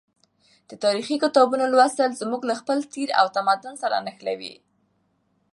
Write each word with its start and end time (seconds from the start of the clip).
د 0.69 0.71
تاریخي 0.83 1.15
کتابونو 1.23 1.63
لوستل 1.73 2.11
موږ 2.31 2.41
له 2.49 2.55
خپل 2.61 2.77
تیر 2.93 3.09
او 3.19 3.25
تمدن 3.37 3.73
سره 3.83 3.95
نښلوي. 4.07 4.53